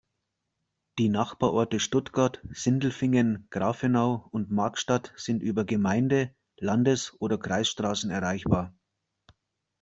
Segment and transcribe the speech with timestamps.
[0.97, 8.73] Die Nachbarorte Stuttgart, Sindelfingen, Grafenau und Magstadt sind über Gemeinde-, Landes- oder Kreisstraßen erreichbar.